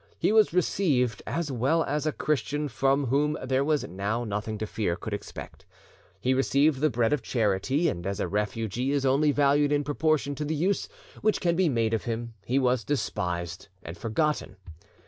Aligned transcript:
He 0.17 0.31
was 0.31 0.51
received 0.51 1.21
as 1.27 1.51
well 1.51 1.83
as 1.83 2.07
a 2.07 2.11
Christian 2.11 2.67
from 2.67 3.05
whom 3.05 3.37
there 3.45 3.63
was 3.63 3.83
now 3.87 4.23
nothing 4.23 4.57
to 4.57 4.65
fear, 4.65 4.95
could 4.95 5.13
expect. 5.13 5.63
He 6.19 6.33
received 6.33 6.79
the 6.79 6.89
bread 6.89 7.13
of 7.13 7.21
charity, 7.21 7.87
and 7.87 8.07
as 8.07 8.19
a 8.19 8.27
refugee 8.27 8.89
is 8.93 9.05
only 9.05 9.31
valued 9.31 9.71
in 9.71 9.83
proportion 9.83 10.33
to 10.33 10.43
the 10.43 10.55
use 10.55 10.89
which 11.21 11.39
can 11.39 11.55
be 11.55 11.69
made 11.69 11.93
of 11.93 12.05
him, 12.05 12.33
he 12.43 12.57
was 12.57 12.83
despised 12.83 13.67
and 13.83 13.95
forgotten. 13.95 14.55